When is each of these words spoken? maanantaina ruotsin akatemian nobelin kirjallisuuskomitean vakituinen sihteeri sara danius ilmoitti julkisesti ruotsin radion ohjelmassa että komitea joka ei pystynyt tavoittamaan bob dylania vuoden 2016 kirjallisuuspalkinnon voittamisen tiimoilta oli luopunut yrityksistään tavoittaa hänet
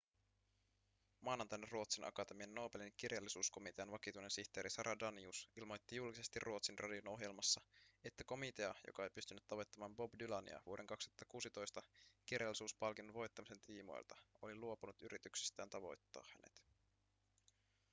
maanantaina 1.25 1.67
ruotsin 1.71 2.03
akatemian 2.07 2.55
nobelin 2.55 2.93
kirjallisuuskomitean 2.97 3.91
vakituinen 3.91 4.31
sihteeri 4.35 4.69
sara 4.69 4.95
danius 4.99 5.49
ilmoitti 5.55 5.95
julkisesti 5.95 6.39
ruotsin 6.39 6.79
radion 6.79 7.07
ohjelmassa 7.07 7.61
että 8.03 8.23
komitea 8.23 8.75
joka 8.87 9.03
ei 9.03 9.09
pystynyt 9.09 9.47
tavoittamaan 9.47 9.95
bob 9.95 10.13
dylania 10.19 10.61
vuoden 10.65 10.87
2016 10.87 11.81
kirjallisuuspalkinnon 12.25 13.13
voittamisen 13.13 13.61
tiimoilta 13.61 14.15
oli 14.41 14.55
luopunut 14.55 15.01
yrityksistään 15.01 15.69
tavoittaa 15.69 16.23
hänet 16.33 16.61